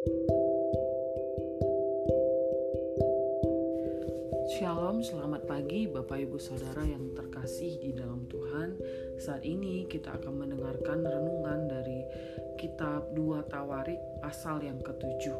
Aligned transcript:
Shalom, 0.00 0.16
selamat 5.04 5.44
pagi 5.44 5.84
Bapak 5.92 6.24
Ibu 6.24 6.40
Saudara 6.40 6.88
yang 6.88 7.12
terkasih 7.12 7.76
di 7.84 7.92
dalam 7.92 8.24
Tuhan. 8.32 8.80
Saat 9.20 9.44
ini 9.44 9.84
kita 9.84 10.16
akan 10.16 10.40
mendengarkan 10.40 11.04
renungan 11.04 11.68
dari 11.68 12.00
kitab 12.56 13.12
2 13.12 13.44
Tawarik 13.52 14.00
pasal 14.24 14.64
yang 14.64 14.80
ketujuh. 14.80 15.36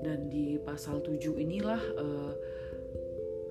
Dan 0.00 0.32
di 0.32 0.56
pasal 0.56 1.04
7 1.04 1.36
inilah 1.36 1.82
uh, 2.00 2.32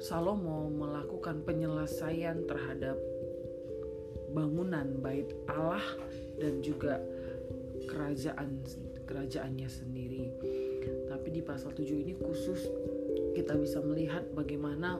Salomo 0.02 0.74
melakukan 0.74 1.46
penyelesaian 1.46 2.50
terhadap 2.50 2.98
bangunan 4.34 4.90
bait 5.06 5.30
Allah 5.54 5.86
dan 6.42 6.66
juga 6.66 6.98
kerajaan 7.86 8.66
kerajaannya 9.08 9.70
sendiri. 9.72 10.26
Tapi 11.08 11.28
di 11.32 11.42
pasal 11.42 11.72
7 11.72 11.88
ini 12.04 12.14
khusus 12.20 12.68
kita 13.34 13.56
bisa 13.56 13.80
melihat 13.80 14.28
bagaimana 14.36 15.00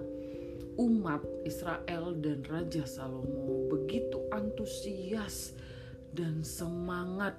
umat 0.80 1.26
Israel 1.44 2.16
dan 2.22 2.46
Raja 2.48 2.86
Salomo 2.88 3.68
begitu 3.68 4.24
antusias 4.32 5.58
dan 6.14 6.46
semangat 6.46 7.36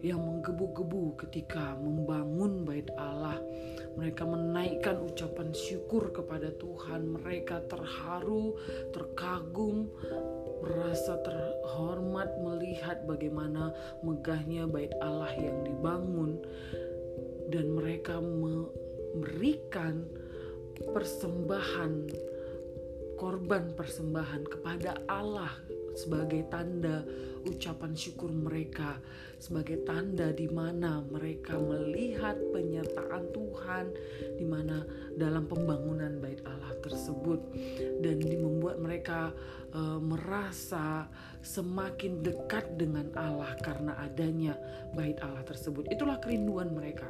yang 0.00 0.20
menggebu-gebu 0.20 1.20
ketika 1.26 1.76
membangun 1.76 2.64
bait 2.64 2.88
Allah. 2.96 3.36
Mereka 4.00 4.24
menaikkan 4.24 4.96
ucapan 4.96 5.52
syukur 5.52 6.08
kepada 6.08 6.48
Tuhan. 6.56 7.20
Mereka 7.20 7.68
terharu, 7.68 8.56
terkagum, 8.96 9.92
merasa 10.60 11.16
terhormat 11.24 12.28
melihat 12.40 13.02
bagaimana 13.08 13.72
megahnya 14.04 14.68
bait 14.68 14.92
Allah 15.00 15.32
yang 15.36 15.64
dibangun. 15.64 16.40
Dan 17.50 17.74
mereka 17.74 18.22
memberikan 18.22 20.06
persembahan 20.80 22.08
korban 23.20 23.76
persembahan 23.76 24.48
kepada 24.48 24.96
Allah 25.04 25.52
sebagai 25.92 26.48
tanda 26.48 27.04
ucapan 27.44 27.92
syukur 27.92 28.32
mereka. 28.32 28.96
Sebagai 29.40 29.84
tanda 29.84 30.32
di 30.32 30.48
mana 30.48 31.00
mereka 31.04 31.56
melihat 31.56 32.36
penyertaan 32.52 33.32
Tuhan 33.32 33.84
di 34.36 34.44
mana 34.44 34.84
dalam 35.16 35.48
pembangunan 35.48 36.20
bait 36.20 36.40
Allah 36.44 36.76
tersebut. 36.80 37.40
Dan 38.00 38.20
membuat 38.24 38.80
mereka 38.80 39.32
uh, 39.74 39.98
merasa 40.02 41.06
semakin 41.40 42.20
dekat 42.20 42.76
dengan 42.76 43.08
Allah 43.16 43.56
karena 43.64 43.96
adanya 44.04 44.52
bait 44.92 45.16
Allah 45.24 45.40
tersebut. 45.48 45.88
Itulah 45.88 46.20
kerinduan 46.20 46.76
mereka. 46.76 47.08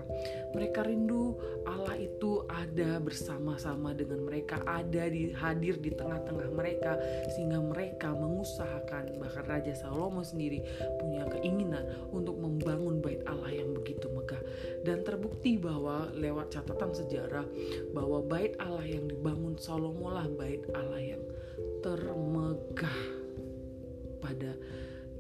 Mereka 0.55 0.87
rindu 0.87 1.35
Allah 1.67 1.99
itu 1.99 2.47
ada 2.47 3.03
bersama-sama 3.03 3.91
dengan 3.91 4.23
mereka, 4.23 4.63
ada 4.69 5.11
di 5.11 5.35
hadir 5.35 5.83
di 5.83 5.91
tengah-tengah 5.91 6.49
mereka 6.55 6.95
sehingga 7.35 7.59
mereka 7.59 8.15
mengusahakan 8.15 9.19
bahkan 9.19 9.45
Raja 9.51 9.75
Salomo 9.75 10.23
sendiri 10.23 10.63
punya 11.03 11.27
keinginan 11.27 11.83
untuk 12.15 12.39
membangun 12.39 13.03
bait 13.03 13.23
Allah 13.27 13.51
yang 13.51 13.75
begitu 13.75 14.07
megah 14.15 14.41
dan 14.87 15.03
terbukti 15.03 15.59
bahwa 15.59 16.07
lewat 16.15 16.55
catatan 16.55 16.95
sejarah 16.95 17.47
bahwa 17.91 18.23
bait 18.23 18.55
Allah 18.63 18.87
yang 18.87 19.11
dibangun 19.11 19.59
Salomo 19.59 20.15
lah 20.15 20.31
bait 20.31 20.63
Allah 20.71 21.03
yang 21.03 21.23
termegah 21.81 22.99
pada 24.21 24.53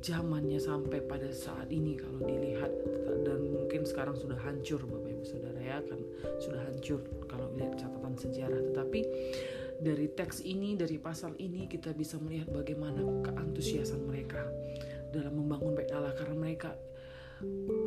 zamannya 0.00 0.56
sampai 0.56 1.05
pada 1.05 1.28
saat 1.33 1.69
ini 1.69 1.97
kalau 1.97 2.25
dilihat. 2.25 2.72
Dan 3.20 3.53
mungkin 3.53 3.84
sekarang 3.84 4.16
sudah 4.16 4.36
hancur 4.41 4.81
Bapak 4.88 5.11
Ibu 5.12 5.25
Saudara 5.25 5.61
ya. 5.61 5.78
Kan 5.84 6.00
sudah 6.41 6.61
hancur 6.64 7.00
kalau 7.28 7.53
lihat 7.56 7.77
catatan 7.77 8.14
sejarah. 8.16 8.61
Tetapi 8.72 9.00
dari 9.81 10.06
teks 10.12 10.44
ini 10.44 10.77
dari 10.77 10.97
pasal 11.00 11.36
ini 11.41 11.69
kita 11.69 11.92
bisa 11.97 12.16
melihat 12.20 12.49
bagaimana 12.53 13.00
keantusiasan 13.25 14.04
mereka 14.09 14.41
dalam 15.12 15.37
membangun 15.37 15.76
bait 15.76 15.93
Allah. 15.93 16.16
Karena 16.16 16.37
mereka 16.37 16.72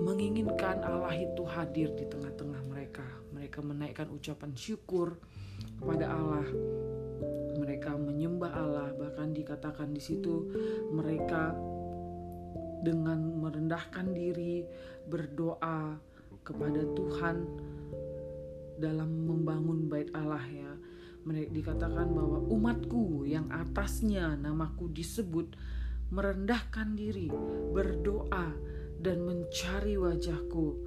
menginginkan 0.01 0.81
Allah 0.81 1.13
itu 1.13 1.45
hadir 1.45 1.93
di 1.93 2.05
tengah-tengah 2.09 2.61
mereka. 2.69 3.05
Mereka 3.33 3.61
menaikkan 3.61 4.09
ucapan 4.09 4.53
syukur 4.53 5.17
kepada 5.81 6.09
Allah 6.09 6.45
mereka 7.83 7.99
menyembah 7.99 8.51
Allah 8.55 8.95
bahkan 8.95 9.35
dikatakan 9.35 9.91
di 9.91 9.99
situ 9.99 10.47
mereka 10.95 11.51
dengan 12.79 13.19
merendahkan 13.43 14.07
diri 14.15 14.63
berdoa 15.03 15.99
kepada 16.47 16.79
Tuhan 16.95 17.43
dalam 18.79 19.27
membangun 19.27 19.91
bait 19.91 20.07
Allah 20.15 20.47
ya. 20.47 20.71
Mereka 21.27 21.51
dikatakan 21.51 22.07
bahwa 22.15 22.39
umatku 22.47 23.27
yang 23.27 23.51
atasnya 23.51 24.39
namaku 24.39 24.87
disebut 24.87 25.51
merendahkan 26.07 26.95
diri 26.95 27.27
berdoa 27.75 28.47
dan 29.03 29.27
mencari 29.27 29.99
wajahku 29.99 30.79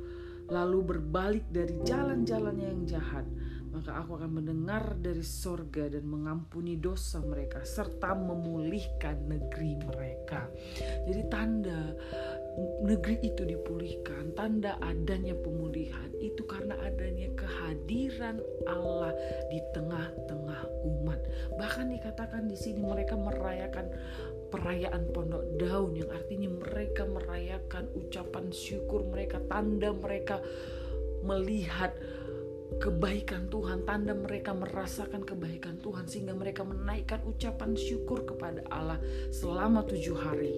lalu 0.49 0.97
berbalik 0.97 1.45
dari 1.53 1.77
jalan-jalannya 1.85 2.67
yang 2.73 2.85
jahat 2.89 3.29
maka 3.77 4.01
aku 4.01 4.17
akan 4.17 4.41
mendengar 4.41 4.97
dari 4.97 5.21
sorga 5.21 5.93
dan 5.93 6.09
mengampuni 6.09 6.81
dosa 6.81 7.21
mereka 7.21 7.61
serta 7.61 8.17
memulihkan 8.17 9.29
negeri 9.29 9.77
mereka. 9.85 10.49
Jadi 11.05 11.23
tanda 11.29 11.93
negeri 12.81 13.21
itu 13.21 13.45
dipulihkan, 13.45 14.33
tanda 14.33 14.81
adanya 14.81 15.37
pemulihan 15.37 16.09
itu 16.17 16.41
karena 16.49 16.73
adanya 16.81 17.29
kehadiran 17.37 18.41
Allah 18.65 19.13
di 19.53 19.61
tengah-tengah 19.77 20.63
umat. 20.89 21.21
Bahkan 21.61 21.93
dikatakan 21.93 22.49
di 22.49 22.57
sini 22.57 22.81
mereka 22.81 23.13
merayakan 23.21 23.93
perayaan 24.49 25.05
pondok 25.13 25.45
daun 25.61 26.01
yang 26.01 26.09
artinya 26.09 26.49
mereka 26.49 27.05
merayakan 27.05 27.93
ucapan 27.93 28.49
syukur 28.49 29.05
mereka, 29.05 29.37
tanda 29.53 29.93
mereka 29.93 30.41
melihat 31.27 31.93
kebaikan 32.83 33.49
Tuhan, 33.49 33.87
tanda 33.87 34.13
mereka 34.13 34.53
merasakan 34.53 35.23
kebaikan 35.23 35.79
Tuhan 35.81 36.05
sehingga 36.11 36.35
mereka 36.35 36.67
menaikkan 36.67 37.23
ucapan 37.25 37.79
syukur 37.79 38.27
kepada 38.27 38.63
Allah 38.69 38.99
selama 39.31 39.87
tujuh 39.87 40.17
hari. 40.19 40.55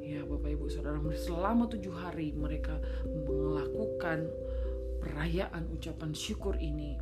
Ya 0.00 0.24
Bapak 0.24 0.50
Ibu 0.50 0.66
Saudara, 0.72 0.98
selama 1.14 1.68
tujuh 1.68 1.92
hari 1.92 2.32
mereka 2.32 2.80
melakukan 3.04 4.26
perayaan 5.04 5.68
ucapan 5.68 6.16
syukur 6.16 6.56
ini 6.56 6.96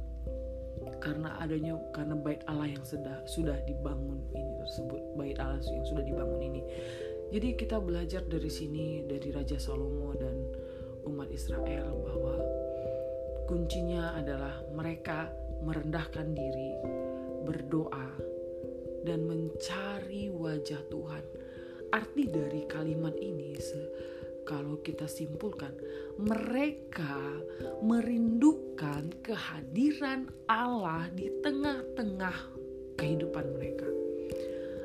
karena 0.99 1.39
adanya 1.39 1.79
karena 1.95 2.19
bait 2.19 2.43
Allah 2.51 2.67
yang 2.67 2.83
sudah 2.83 3.23
sudah 3.31 3.55
dibangun 3.71 4.19
ini 4.35 4.51
tersebut 4.59 5.03
bait 5.15 5.39
Allah 5.39 5.63
yang 5.63 5.87
sudah 5.87 6.03
dibangun 6.03 6.43
ini. 6.43 6.63
Jadi 7.33 7.57
kita 7.57 7.81
belajar 7.81 8.27
dari 8.29 8.51
sini 8.51 9.07
dari 9.07 9.33
Raja 9.33 9.57
Salomo 9.57 10.13
dan 10.19 10.37
umat 11.09 11.33
Israel 11.33 11.97
bahwa 12.03 12.62
Kuncinya 13.53 14.17
adalah 14.17 14.65
mereka 14.73 15.29
merendahkan 15.61 16.33
diri, 16.33 16.73
berdoa, 17.45 18.17
dan 19.05 19.29
mencari 19.29 20.33
wajah 20.33 20.81
Tuhan. 20.89 21.21
Arti 21.93 22.33
dari 22.33 22.65
kalimat 22.65 23.13
ini, 23.21 23.53
kalau 24.49 24.81
kita 24.81 25.05
simpulkan, 25.05 25.77
mereka 26.17 27.45
merindukan 27.85 29.13
kehadiran 29.21 30.33
Allah 30.49 31.13
di 31.13 31.29
tengah-tengah 31.45 32.57
kehidupan 32.97 33.53
mereka. 33.53 34.02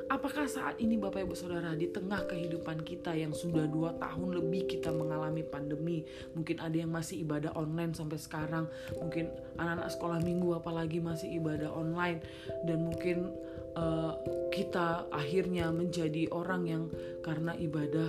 Apakah 0.08 0.48
saat 0.48 0.80
ini 0.80 0.96
Bapak 0.96 1.28
Ibu 1.28 1.36
Saudara 1.36 1.76
di 1.76 1.84
tengah 1.92 2.24
kehidupan 2.24 2.80
kita 2.80 3.12
yang 3.12 3.36
sudah 3.36 3.68
dua 3.68 3.92
tahun 4.00 4.40
lebih 4.40 4.64
kita 4.64 4.88
mengalami 4.88 5.44
pandemi 5.44 6.00
Mungkin 6.32 6.64
ada 6.64 6.72
yang 6.72 6.88
masih 6.88 7.20
ibadah 7.28 7.52
online 7.52 7.92
sampai 7.92 8.16
sekarang 8.16 8.64
Mungkin 8.96 9.28
anak-anak 9.60 9.92
sekolah 9.92 10.18
minggu 10.24 10.56
apalagi 10.56 11.04
masih 11.04 11.28
ibadah 11.36 11.68
online 11.68 12.24
Dan 12.64 12.88
mungkin 12.88 13.28
uh, 13.76 14.16
kita 14.48 15.12
akhirnya 15.12 15.68
menjadi 15.68 16.32
orang 16.32 16.62
yang 16.64 16.84
karena 17.20 17.52
ibadah 17.60 18.08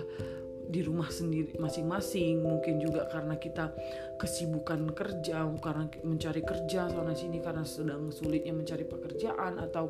di 0.69 0.85
rumah 0.85 1.09
sendiri 1.09 1.57
masing-masing 1.57 2.45
mungkin 2.45 2.77
juga 2.77 3.09
karena 3.09 3.41
kita 3.41 3.73
kesibukan 4.21 4.93
kerja 4.93 5.49
karena 5.57 5.89
mencari 6.05 6.45
kerja 6.45 6.85
sana 6.93 7.17
sini 7.17 7.41
karena 7.41 7.65
sedang 7.65 8.13
sulitnya 8.13 8.53
mencari 8.53 8.85
pekerjaan 8.85 9.57
atau 9.57 9.89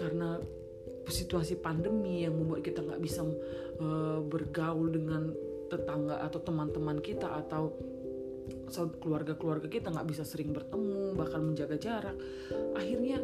karena 0.00 0.40
situasi 1.06 1.58
pandemi 1.58 2.26
yang 2.26 2.34
membuat 2.34 2.66
kita 2.66 2.82
nggak 2.82 3.02
bisa 3.02 3.22
uh, 3.22 4.20
bergaul 4.26 4.90
dengan 4.90 5.30
tetangga 5.66 6.22
atau 6.22 6.38
teman-teman 6.42 6.98
kita 7.02 7.26
atau 7.46 7.74
keluarga-keluarga 9.02 9.66
kita 9.66 9.90
nggak 9.90 10.06
bisa 10.06 10.22
sering 10.22 10.54
bertemu 10.54 11.18
bahkan 11.18 11.42
menjaga 11.42 11.74
jarak 11.78 12.14
akhirnya 12.78 13.18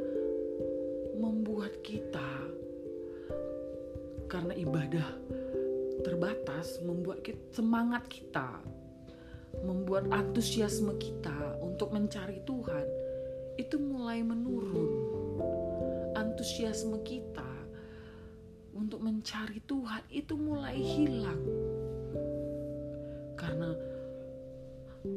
membuat 1.14 1.79
kita 1.87 2.50
karena 4.26 4.56
ibadah 4.58 5.08
terbatas 6.02 6.82
membuat 6.82 7.23
kita, 7.23 7.38
semangat 7.55 8.08
kita 8.11 8.58
membuat 9.62 10.08
antusiasme 10.11 10.96
kita 10.96 11.61
untuk 11.61 11.93
mencari 11.93 12.40
Tuhan 12.43 12.87
itu 13.61 13.76
mulai 13.76 14.25
menurun. 14.25 14.88
Antusiasme 16.17 17.05
kita 17.05 17.51
untuk 18.73 19.05
mencari 19.05 19.61
Tuhan 19.65 20.05
itu 20.09 20.35
mulai 20.37 20.77
hilang. 20.77 21.43
Karena 23.37 23.71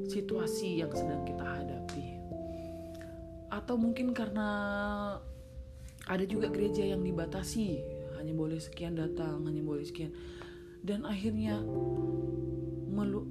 situasi 0.09 0.81
yang 0.81 0.91
sedang 0.91 1.23
kita 1.23 1.45
hadapi. 1.45 2.05
Atau 3.53 3.77
mungkin 3.77 4.11
karena 4.11 4.49
ada 6.05 6.25
juga 6.25 6.51
gereja 6.51 6.85
yang 6.85 7.01
dibatasi, 7.01 7.81
hanya 8.17 8.33
boleh 8.33 8.59
sekian 8.61 8.97
datang, 8.97 9.45
hanya 9.45 9.61
boleh 9.61 9.85
sekian. 9.85 10.13
Dan 10.85 11.05
akhirnya 11.05 11.61
melu 12.91 13.25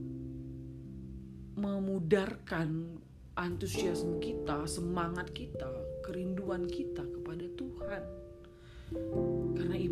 memudarkan 1.54 2.98
antusiasme 3.38 4.18
kita, 4.18 4.66
semangat 4.66 5.30
kita, 5.30 5.70
kerinduan 6.02 6.66
kita 6.66 7.02
kepada 7.02 7.46
Tuhan. 7.54 8.02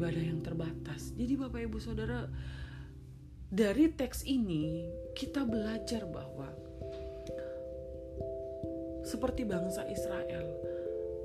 Ibadah 0.02 0.26
yang 0.34 0.42
terbatas. 0.42 1.14
Jadi 1.14 1.38
Bapak 1.38 1.62
Ibu 1.62 1.78
Saudara, 1.78 2.26
dari 3.46 3.86
teks 3.86 4.26
ini 4.26 4.90
kita 5.14 5.46
belajar 5.46 6.10
bahwa 6.10 6.50
seperti 9.06 9.46
bangsa 9.46 9.86
Israel, 9.86 10.58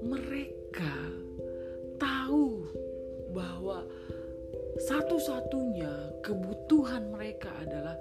mereka 0.05 0.93
tahu 1.97 2.69
bahwa 3.33 3.81
satu-satunya 4.85 6.21
kebutuhan 6.21 7.09
mereka 7.09 7.49
adalah 7.57 7.97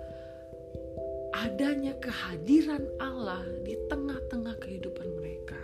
adanya 1.40 1.96
kehadiran 2.04 2.84
Allah 3.00 3.48
di 3.64 3.80
tengah-tengah 3.88 4.60
kehidupan 4.60 5.08
mereka. 5.16 5.56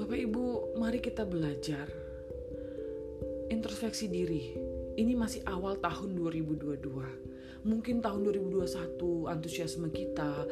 Bapak 0.00 0.16
Ibu, 0.16 0.80
mari 0.80 0.96
kita 1.04 1.28
belajar 1.28 2.01
introspeksi 3.62 4.10
diri. 4.10 4.58
Ini 4.98 5.14
masih 5.14 5.46
awal 5.46 5.78
tahun 5.78 6.18
2022. 6.18 6.82
Mungkin 7.62 8.02
tahun 8.02 8.26
2021 8.26 9.30
antusiasme 9.30 9.86
kita, 9.94 10.50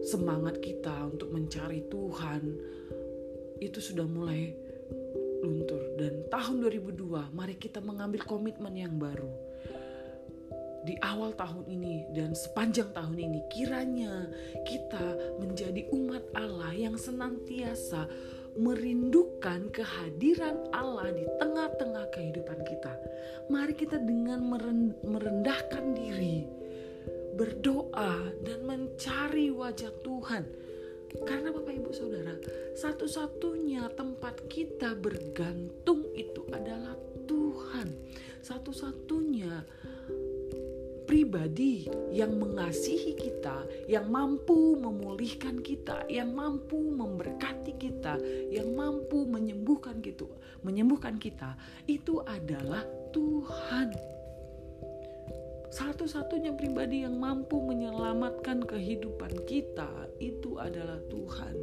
semangat 0.00 0.64
kita 0.64 1.04
untuk 1.04 1.36
mencari 1.36 1.84
Tuhan 1.84 2.56
itu 3.60 3.76
sudah 3.76 4.08
mulai 4.08 4.56
luntur 5.44 6.00
dan 6.00 6.24
tahun 6.32 6.64
2002 6.64 7.36
mari 7.36 7.60
kita 7.60 7.84
mengambil 7.84 8.24
komitmen 8.24 8.72
yang 8.72 8.96
baru 8.96 9.28
di 10.88 10.96
awal 11.02 11.34
tahun 11.36 11.66
ini 11.66 12.14
dan 12.14 12.32
sepanjang 12.32 12.94
tahun 12.94 13.18
ini 13.20 13.40
kiranya 13.52 14.30
kita 14.64 15.36
menjadi 15.42 15.88
umat 15.92 16.24
Allah 16.32 16.72
yang 16.72 16.96
senantiasa 16.96 18.06
merindukan 18.56 19.68
kehadiran 19.68 20.64
Allah 20.72 21.12
di 21.12 21.24
tengah-tengah 21.36 22.08
kehidupan 22.12 22.60
kita. 22.64 22.92
Mari 23.52 23.76
kita 23.76 24.00
dengan 24.00 24.40
merendahkan 25.04 25.92
diri, 25.92 26.48
berdoa 27.36 28.32
dan 28.42 28.58
mencari 28.64 29.52
wajah 29.52 29.92
Tuhan. 30.00 30.44
Karena 31.22 31.48
Bapak 31.54 31.72
Ibu 31.72 31.90
Saudara, 31.94 32.34
satu-satunya 32.76 33.88
tempat 33.94 34.44
kita 34.50 34.96
bergantung 34.98 36.02
itu 36.12 36.44
adalah 36.50 36.98
Tuhan. 37.24 37.88
Satu-satunya 38.42 39.64
pribadi 41.06 41.86
yang 42.10 42.36
mengasihi 42.36 43.14
kita, 43.14 43.64
yang 43.86 44.10
mampu 44.10 44.74
memulihkan 44.76 45.62
kita, 45.62 46.04
yang 46.10 46.34
mampu 46.34 46.76
memberkati 46.76 47.78
kita, 47.78 48.18
yang 48.50 48.74
mampu 48.74 49.24
menyembuhkan 49.24 50.02
gitu, 50.02 50.26
menyembuhkan 50.66 51.16
kita, 51.16 51.54
itu 51.86 52.20
adalah 52.26 52.82
Tuhan. 53.14 53.94
Satu-satunya 55.70 56.54
pribadi 56.54 57.02
yang 57.06 57.18
mampu 57.18 57.58
menyelamatkan 57.62 58.66
kehidupan 58.66 59.46
kita 59.46 59.88
itu 60.22 60.58
adalah 60.58 60.98
Tuhan. 61.10 61.54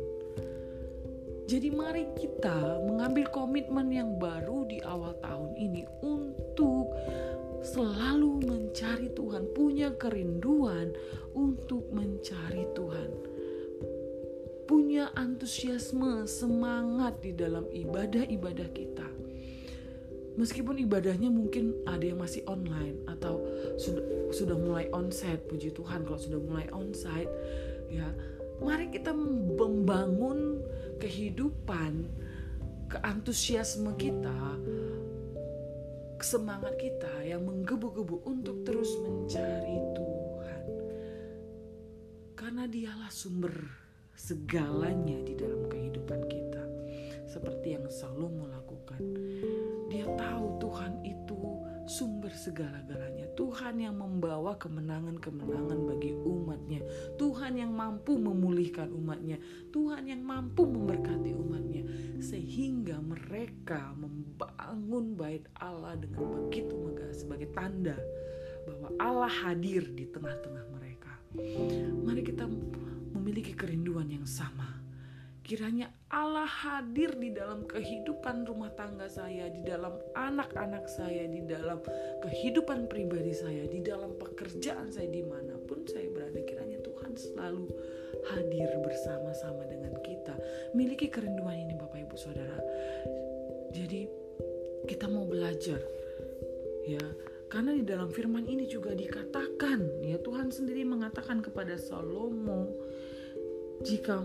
Jadi 1.43 1.69
mari 1.75 2.07
kita 2.15 2.79
mengambil 2.87 3.27
komitmen 3.35 3.91
yang 3.91 4.15
baru 4.15 4.63
di 4.63 4.79
awal 4.79 5.11
tahun 5.19 5.51
ini 5.59 5.83
untuk 5.99 6.42
selalu 7.63 8.43
mencari 8.43 9.07
Tuhan, 9.15 9.47
punya 9.55 9.95
kerinduan 9.95 10.91
untuk 11.31 11.87
mencari 11.95 12.67
Tuhan. 12.75 13.09
Punya 14.67 15.11
antusiasme, 15.15 16.27
semangat 16.27 17.23
di 17.23 17.31
dalam 17.31 17.67
ibadah-ibadah 17.71 18.69
kita. 18.75 19.07
Meskipun 20.33 20.81
ibadahnya 20.81 21.29
mungkin 21.29 21.85
ada 21.85 22.03
yang 22.03 22.17
masih 22.17 22.41
online 22.49 23.05
atau 23.05 23.43
sudah 23.77 24.01
sudah 24.33 24.57
mulai 24.57 24.89
onsite, 24.89 25.45
puji 25.45 25.69
Tuhan 25.77 26.03
kalau 26.03 26.17
sudah 26.17 26.41
mulai 26.41 26.67
onsite, 26.73 27.29
ya. 27.87 28.09
Mari 28.63 28.89
kita 28.89 29.13
membangun 29.13 30.63
kehidupan, 30.97 32.07
keantusiasme 32.89 33.93
kita 33.99 34.57
semangat 36.23 36.79
kita 36.79 37.11
yang 37.27 37.43
menggebu-gebu 37.43 38.23
untuk 38.23 38.63
terus 38.63 38.87
mencari 39.03 39.77
Tuhan. 39.91 40.65
Karena 42.33 42.63
dialah 42.63 43.11
sumber 43.11 43.51
segalanya 44.15 45.19
di 45.19 45.35
dalam 45.35 45.67
kehidupan 45.67 46.23
kita. 46.31 46.63
Seperti 47.27 47.75
yang 47.75 47.91
Salomo 47.91 48.47
lakukan. 48.47 49.03
Dia 49.91 50.07
tahu 50.15 50.63
Tuhan 50.63 51.03
itu 51.03 51.39
sumber 51.87 52.31
segala-galanya. 52.31 53.27
Tuhan 53.33 53.81
yang 53.81 53.99
membawa 53.99 54.55
kemenangan-kemenangan 54.59 55.79
bagi 55.87 56.13
umatnya. 56.13 56.81
Tuhan 57.19 57.59
yang 57.59 57.71
mampu 57.73 58.19
memulihkan 58.19 58.91
umatnya. 58.91 59.39
Tuhan 59.71 60.07
yang 60.07 60.21
mampu 60.21 60.67
memberkati 60.67 61.31
umatnya. 61.33 61.83
Sehingga 62.19 62.99
mereka 63.03 63.95
membangun 63.95 65.15
bait 65.17 65.43
Allah 65.59 65.95
dengan 65.99 66.27
begitu 66.27 66.75
megah 66.75 67.11
sebagai 67.15 67.49
tanda 67.51 67.97
bahwa 68.63 68.87
Allah 68.99 69.31
hadir 69.31 69.87
di 69.91 70.07
tengah-tengah 70.07 70.65
mereka. 70.71 71.13
Mari 72.03 72.21
kita 72.23 72.45
memiliki 73.15 73.51
kerinduan 73.55 74.07
yang 74.07 74.27
sama 74.27 74.82
Kiranya 75.43 75.91
Allah 76.07 76.47
hadir 76.47 77.19
di 77.19 77.35
dalam 77.35 77.67
kehidupan 77.67 78.47
rumah 78.47 78.71
tangga 78.79 79.11
saya, 79.11 79.51
di 79.51 79.59
dalam 79.59 79.91
anak-anak 80.15 80.87
saya, 80.87 81.27
di 81.27 81.43
dalam 81.43 81.83
kehidupan 82.23 82.87
pribadi 82.87 83.35
saya, 83.35 83.67
di 83.67 83.83
dalam 83.83 84.15
pekerjaan 84.15 84.87
saya 84.87 85.11
di 85.11 85.19
mana 85.19 85.59
pun 85.67 85.83
saya 85.83 86.07
berada. 86.15 86.39
Kiranya 86.47 86.79
Tuhan 86.79 87.11
selalu 87.19 87.67
hadir 88.31 88.71
bersama-sama 88.79 89.67
dengan 89.67 89.99
kita. 89.99 90.31
Miliki 90.79 91.11
kerinduan 91.11 91.59
ini 91.59 91.75
Bapak 91.75 91.99
Ibu 91.99 92.15
Saudara. 92.15 92.63
Jadi 93.75 94.07
kita 94.87 95.11
mau 95.11 95.27
belajar 95.27 95.79
ya 96.83 97.03
karena 97.47 97.71
di 97.75 97.83
dalam 97.83 98.11
firman 98.11 98.43
ini 98.43 98.67
juga 98.67 98.91
dikatakan 98.91 100.03
ya 100.03 100.19
Tuhan 100.19 100.51
sendiri 100.51 100.83
mengatakan 100.83 101.39
kepada 101.39 101.79
Salomo 101.79 102.67
jika 103.83 104.19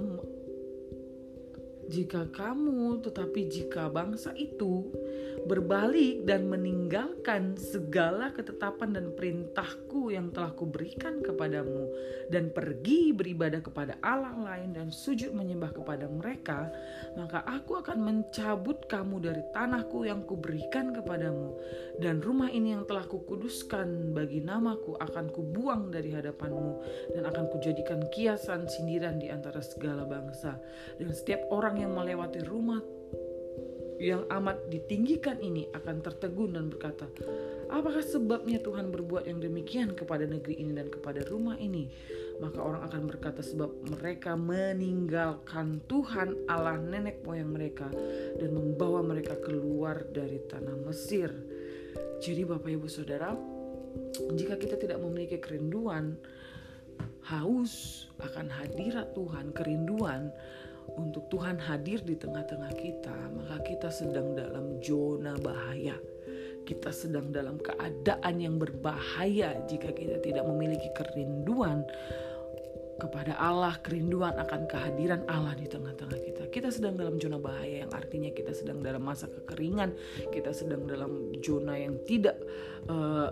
jika 1.89 2.29
kamu, 2.29 3.01
tetapi 3.01 3.49
jika 3.49 3.89
bangsa 3.89 4.37
itu 4.37 4.93
berbalik 5.49 6.29
dan 6.29 6.51
meninggalkan 6.51 7.57
segala 7.57 8.35
ketetapan 8.37 8.93
dan 8.97 9.07
perintahku 9.17 10.13
yang 10.13 10.29
telah 10.29 10.53
kuberikan 10.53 11.25
kepadamu. 11.25 11.89
Dan 12.29 12.53
pergi 12.53 13.17
beribadah 13.17 13.65
kepada 13.65 13.97
Allah 14.05 14.37
lain 14.37 14.77
dan 14.77 14.93
sujud 14.93 15.33
menyembah 15.33 15.73
kepada 15.73 16.05
mereka, 16.11 16.69
maka 17.17 17.41
aku 17.49 17.81
akan 17.81 17.99
mencabut 18.05 18.85
kamu 18.91 19.25
dari 19.25 19.43
tanahku 19.57 20.05
yang 20.05 20.25
kuberikan 20.29 20.93
kepadamu. 20.93 21.57
Dan 21.97 22.21
rumah 22.21 22.53
ini 22.53 22.77
yang 22.77 22.85
telah 22.85 23.09
kukuduskan 23.09 24.13
bagi 24.13 24.45
namaku 24.45 25.01
akan 25.01 25.33
kubuang 25.33 25.89
dari 25.89 26.13
hadapanmu 26.13 26.73
dan 27.17 27.23
akan 27.25 27.45
kujadikan 27.49 28.05
kiasan 28.13 28.69
sindiran 28.69 29.17
di 29.17 29.33
antara 29.33 29.65
segala 29.65 30.05
bangsa. 30.05 30.61
Dan 31.01 31.11
setiap 31.17 31.49
orang 31.49 31.81
yang 31.81 31.97
melewati 31.97 32.45
rumah 32.45 32.98
yang 33.99 34.25
amat 34.31 34.71
ditinggikan 34.71 35.43
ini 35.43 35.67
akan 35.75 36.01
tertegun 36.01 36.55
dan 36.55 36.71
berkata, 36.71 37.11
Apakah 37.69 38.01
sebabnya 38.01 38.57
Tuhan 38.65 38.89
berbuat 38.89 39.29
yang 39.29 39.45
demikian 39.45 39.93
kepada 39.93 40.25
negeri 40.25 40.57
ini 40.57 40.73
dan 40.73 40.89
kepada 40.89 41.21
rumah 41.29 41.61
ini? 41.61 41.93
Maka 42.41 42.65
orang 42.65 42.81
akan 42.89 43.03
berkata 43.05 43.45
sebab 43.45 43.85
mereka 43.93 44.41
meninggalkan 44.41 45.85
Tuhan 45.85 46.49
Allah 46.49 46.81
nenek 46.81 47.21
moyang 47.29 47.53
mereka 47.53 47.93
dan 48.41 48.57
membawa 48.57 49.05
mereka 49.05 49.37
keluar 49.45 50.01
dari 50.09 50.41
tanah 50.49 50.81
Mesir. 50.89 51.29
Jadi 52.25 52.49
Bapak 52.49 52.73
Ibu 52.73 52.89
Saudara, 52.89 53.37
jika 54.33 54.57
kita 54.57 54.81
tidak 54.81 55.05
memiliki 55.05 55.37
kerinduan 55.37 56.17
haus 57.29 58.07
akan 58.17 58.49
hadirat 58.49 59.13
Tuhan, 59.13 59.53
kerinduan 59.53 60.33
untuk 60.99 61.31
Tuhan 61.31 61.57
hadir 61.63 62.03
di 62.03 62.19
tengah-tengah 62.19 62.75
kita, 62.75 63.15
maka 63.39 63.63
kita 63.63 63.89
sedang 63.89 64.35
dalam 64.35 64.83
zona 64.83 65.39
bahaya. 65.39 65.95
Kita 66.67 66.93
sedang 66.93 67.33
dalam 67.33 67.57
keadaan 67.57 68.35
yang 68.43 68.61
berbahaya 68.61 69.57
jika 69.65 69.89
kita 69.95 70.21
tidak 70.21 70.45
memiliki 70.45 70.93
kerinduan 70.93 71.81
kepada 72.99 73.39
Allah, 73.39 73.79
kerinduan 73.81 74.35
akan 74.37 74.67
kehadiran 74.67 75.23
Allah 75.31 75.55
di 75.55 75.71
tengah-tengah 75.71 76.19
kita. 76.19 76.43
Kita 76.51 76.69
sedang 76.69 76.99
dalam 76.99 77.17
zona 77.17 77.39
bahaya 77.39 77.87
yang 77.87 77.93
artinya 77.95 78.29
kita 78.35 78.51
sedang 78.53 78.83
dalam 78.83 79.01
masa 79.01 79.31
kekeringan, 79.31 79.95
kita 80.35 80.51
sedang 80.51 80.85
dalam 80.85 81.31
zona 81.41 81.79
yang 81.79 81.95
tidak 82.05 82.37
uh, 82.91 83.31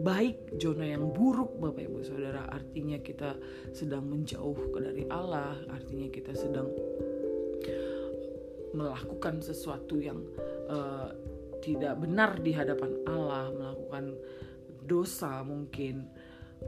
baik, 0.00 0.56
zona 0.56 0.88
yang 0.88 1.12
buruk 1.12 1.60
Bapak 1.60 1.84
Ibu 1.84 2.00
Saudara. 2.00 2.48
Artinya 2.48 2.96
kita 3.02 3.36
sedang 3.76 4.08
menjauh 4.08 4.72
dari 4.78 5.04
Allah, 5.12 5.58
artinya 5.68 6.08
kita 6.08 6.32
sedang 6.32 6.72
melakukan 8.72 9.44
sesuatu 9.44 10.00
yang 10.00 10.24
uh, 10.72 11.12
tidak 11.60 12.00
benar 12.00 12.40
di 12.40 12.56
hadapan 12.56 12.92
Allah, 13.04 13.52
melakukan 13.52 14.16
dosa 14.82 15.44
mungkin 15.46 16.08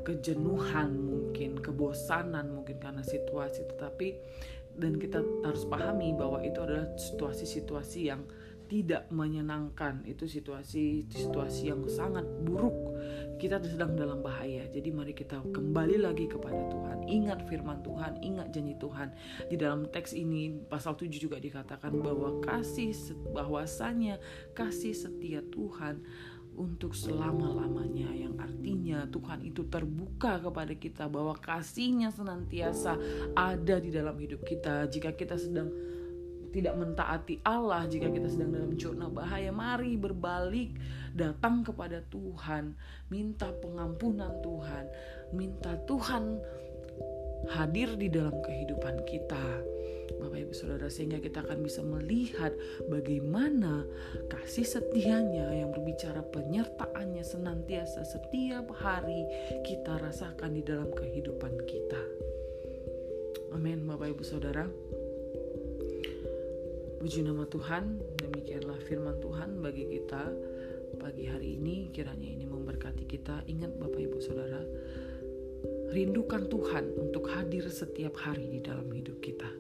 kejenuhan 0.03 0.91
mungkin 0.99 1.59
kebosanan 1.63 2.53
mungkin 2.53 2.77
karena 2.79 3.03
situasi. 3.03 3.65
Tetapi 3.65 4.09
dan 4.75 4.99
kita 4.99 5.23
harus 5.47 5.65
pahami 5.71 6.13
bahwa 6.15 6.43
itu 6.43 6.59
adalah 6.59 6.91
situasi-situasi 6.99 8.01
yang 8.11 8.27
tidak 8.67 9.07
menyenangkan. 9.15 10.03
Itu 10.05 10.27
situasi 10.27 11.07
situasi 11.09 11.71
yang 11.71 11.87
sangat 11.87 12.27
buruk 12.43 12.75
kita 13.39 13.61
sedang 13.63 13.99
dalam 13.99 14.23
bahaya. 14.23 14.65
Jadi 14.71 14.89
mari 14.95 15.13
kita 15.13 15.43
kembali 15.53 16.01
lagi 16.01 16.31
kepada 16.31 16.59
Tuhan. 16.71 16.99
Ingat 17.07 17.47
firman 17.51 17.83
Tuhan 17.85 18.19
ingat 18.25 18.49
janji 18.55 18.75
Tuhan. 18.81 19.09
Di 19.51 19.57
dalam 19.61 19.87
teks 19.89 20.17
ini 20.17 20.55
pasal 20.67 20.97
7 20.97 21.11
juga 21.21 21.37
dikatakan 21.37 21.93
bahwa 22.01 22.41
kasih 22.41 22.95
bahwasanya 23.35 24.19
kasih 24.57 24.97
setia 24.97 25.45
Tuhan 25.53 26.01
untuk 26.55 26.95
selama-lamanya. 26.95 28.11
Yang 28.15 28.35
artinya 28.39 28.99
Tuhan 29.11 29.41
itu 29.45 29.67
terbuka 29.67 30.39
kepada 30.41 30.75
kita 30.75 31.05
bahwa 31.11 31.35
kasihnya 31.37 32.15
senantiasa 32.15 32.97
ada 33.35 33.77
di 33.83 33.91
dalam 33.91 34.15
hidup 34.17 34.47
kita. 34.47 34.87
Jika 34.89 35.13
kita 35.15 35.37
sedang 35.37 35.71
tidak 36.55 36.79
mentaati 36.79 37.43
Allah 37.43 37.83
jika 37.91 38.07
kita 38.15 38.31
sedang 38.31 38.55
dalam 38.55 38.73
zona 38.79 39.11
bahaya 39.11 39.51
mari 39.51 39.99
berbalik 39.99 40.79
datang 41.11 41.67
kepada 41.67 41.99
Tuhan 42.15 42.79
minta 43.11 43.51
pengampunan 43.59 44.39
Tuhan 44.39 44.87
minta 45.35 45.75
Tuhan 45.83 46.39
hadir 47.51 47.99
di 47.99 48.07
dalam 48.07 48.39
kehidupan 48.39 49.03
kita 49.03 49.67
Bapak 50.21 50.39
Ibu 50.47 50.55
Saudara 50.55 50.87
sehingga 50.87 51.19
kita 51.19 51.43
akan 51.43 51.65
bisa 51.65 51.81
melihat 51.83 52.53
bagaimana 52.87 53.89
kasih 54.31 54.65
setianya 54.65 55.49
yang 55.51 55.73
berbicara 55.73 56.21
penyertaannya 56.29 57.25
senantiasa 57.25 58.05
setiap 58.05 58.69
hari 58.79 59.27
kita 59.65 59.97
rasakan 59.99 60.55
di 60.55 60.63
dalam 60.63 60.93
kehidupan 60.93 61.57
kita. 61.65 62.03
Amin 63.57 63.89
Bapak 63.89 64.13
Ibu 64.13 64.25
Saudara. 64.25 64.69
Puji 67.05 67.21
nama 67.21 67.45
Tuhan, 67.45 68.01
demikianlah 68.17 68.81
firman 68.89 69.21
Tuhan 69.21 69.61
bagi 69.61 69.85
kita 69.93 70.25
pagi 70.97 71.29
hari 71.29 71.61
ini 71.61 71.93
kiranya 71.93 72.33
ini 72.33 72.49
memberkati 72.49 73.05
kita. 73.05 73.45
Ingat 73.45 73.77
Bapak 73.77 74.01
Ibu 74.09 74.25
Saudara, 74.25 74.65
rindukan 75.93 76.49
Tuhan 76.49 76.97
untuk 76.97 77.29
hadir 77.29 77.69
setiap 77.69 78.17
hari 78.17 78.49
di 78.49 78.65
dalam 78.65 78.89
hidup 78.89 79.21
kita 79.21 79.53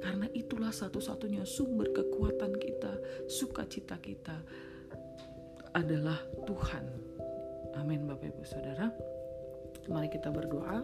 karena 0.00 0.24
itulah 0.32 0.72
satu-satunya 0.72 1.44
sumber 1.44 1.92
kekuatan 1.92 2.56
kita, 2.56 2.96
sukacita 3.28 4.00
kita 4.00 4.40
adalah 5.76 6.16
Tuhan. 6.48 6.84
Amin 7.76 8.08
Bapak 8.08 8.32
Ibu 8.32 8.40
Saudara. 8.48 8.88
Mari 9.92 10.08
kita 10.08 10.32
berdoa. 10.32 10.80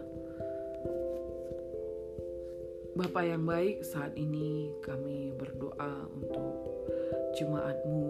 Bapak 2.93 3.25
yang 3.25 3.41
baik, 3.41 3.81
saat 3.81 4.13
ini 4.13 4.69
kami 4.85 5.33
berdoa 5.33 6.05
untuk 6.13 6.77
jemaatmu, 7.33 8.05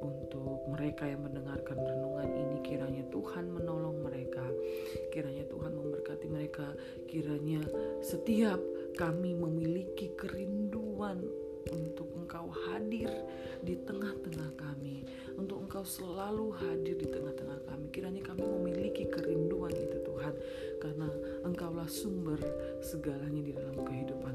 untuk 0.00 0.64
mereka 0.72 1.04
yang 1.04 1.28
mendengarkan 1.28 1.76
renungan 1.76 2.30
ini, 2.40 2.56
kiranya 2.64 3.04
Tuhan 3.12 3.52
menolong 3.52 4.00
mereka, 4.00 4.48
kiranya 5.12 5.44
Tuhan 5.52 5.76
memberkati 5.76 6.26
mereka, 6.32 6.72
kiranya 7.04 7.60
setiap 8.00 8.56
kami 8.96 9.36
memiliki 9.36 10.08
kerinduan 10.16 11.20
untuk 11.68 12.08
Engkau 12.16 12.48
hadir 12.48 13.12
di 13.60 13.76
tengah-tengah 13.84 14.56
kami, 14.56 15.04
untuk 15.36 15.60
Engkau 15.68 15.84
selalu 15.84 16.56
hadir 16.56 16.96
di 16.96 17.04
tengah-tengah 17.12 17.60
kami. 17.68 17.92
Kiranya 17.92 18.24
kami 18.24 18.40
memiliki 18.40 19.04
kerinduan 19.12 19.74
itu 19.76 20.00
Tuhan, 20.00 20.34
karena 20.80 21.06
Engkaulah 21.44 21.86
sumber 21.86 22.40
segalanya 22.80 23.44
di 23.44 23.52
dalam 23.52 23.76
kehidupan. 23.84 24.29